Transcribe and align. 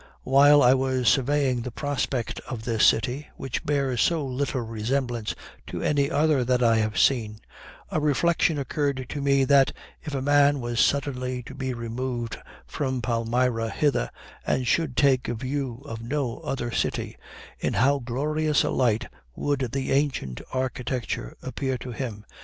While 0.23 0.63
I 0.63 0.73
was 0.73 1.07
surveying 1.07 1.61
the 1.61 1.69
prospect 1.69 2.39
of 2.49 2.63
this 2.63 2.83
city, 2.87 3.27
which 3.37 3.63
bears 3.63 4.01
so 4.01 4.25
little 4.25 4.61
resemblance 4.61 5.35
to 5.67 5.83
any 5.83 6.09
other 6.09 6.43
that 6.43 6.63
I 6.63 6.77
have 6.77 6.85
ever 6.93 6.97
seen, 6.97 7.39
a 7.91 7.99
reflection 7.99 8.57
occurred 8.57 9.05
to 9.09 9.21
me 9.21 9.43
that, 9.45 9.73
if 10.01 10.15
a 10.15 10.21
man 10.23 10.59
was 10.59 10.79
suddenly 10.79 11.43
to 11.43 11.53
be 11.53 11.75
removed 11.75 12.39
from 12.65 13.03
Palmyra 13.03 13.69
hither, 13.69 14.09
and 14.43 14.65
should 14.65 14.97
take 14.97 15.27
a 15.27 15.35
view 15.35 15.83
of 15.85 16.01
no 16.01 16.39
other 16.39 16.71
city, 16.71 17.15
in 17.59 17.73
how 17.73 17.99
glorious 17.99 18.63
a 18.63 18.71
light 18.71 19.05
would 19.35 19.71
the 19.71 19.91
ancient 19.91 20.41
architecture 20.51 21.37
appear 21.43 21.77
to 21.77 21.91
him! 21.91 22.25